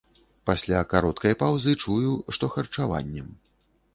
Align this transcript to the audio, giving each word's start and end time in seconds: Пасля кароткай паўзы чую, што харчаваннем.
Пасля 0.49 0.79
кароткай 0.93 1.33
паўзы 1.43 1.75
чую, 1.85 2.13
што 2.37 2.51
харчаваннем. 2.57 3.31